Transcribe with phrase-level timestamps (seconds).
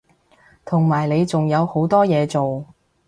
[0.65, 2.65] 同埋你仲有好多嘢做